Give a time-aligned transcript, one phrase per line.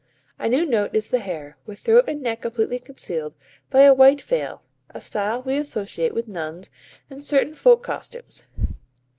[0.39, 3.35] A new note is the hair, with throat and neck completely concealed
[3.69, 6.71] by a white veil, a style we associate with nuns
[7.11, 8.47] and certain folk costumes.